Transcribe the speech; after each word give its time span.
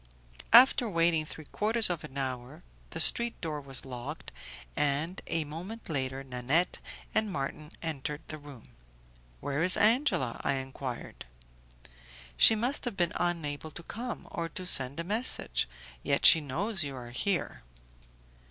After 0.51 0.89
waiting 0.89 1.25
three 1.25 1.45
quarters 1.45 1.87
of 1.87 2.03
an 2.03 2.17
hour 2.17 2.63
the 2.89 2.99
street 2.99 3.39
door 3.39 3.61
was 3.61 3.85
locked, 3.85 4.31
and 4.75 5.21
a 5.27 5.43
moment 5.43 5.89
later 5.89 6.23
Nanette 6.23 6.79
and 7.13 7.31
Marton 7.31 7.69
entered 7.83 8.21
the 8.27 8.39
room. 8.39 8.69
"Where 9.41 9.61
is 9.61 9.77
Angela?" 9.77 10.41
I 10.43 10.53
enquired. 10.55 11.25
"She 12.35 12.55
must 12.55 12.83
have 12.85 12.97
been 12.97 13.13
unable 13.17 13.69
to 13.69 13.83
come, 13.83 14.27
or 14.31 14.49
to 14.49 14.65
send 14.65 14.99
a 14.99 15.03
message. 15.03 15.69
Yet 16.01 16.25
she 16.25 16.41
knows 16.41 16.81
you 16.81 16.95
are 16.95 17.11
here." 17.11 17.61